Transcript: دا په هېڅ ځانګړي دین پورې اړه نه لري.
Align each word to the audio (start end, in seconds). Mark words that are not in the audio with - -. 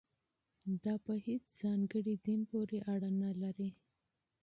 دا 0.83 0.93
په 1.05 1.13
هېڅ 1.25 1.43
ځانګړي 1.61 2.15
دین 2.25 2.41
پورې 2.51 2.77
اړه 2.93 3.09
نه 3.21 3.29
لري. 3.41 3.69